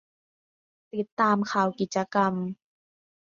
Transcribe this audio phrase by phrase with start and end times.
[0.93, 2.33] ติดตามข่าวกิจกรรม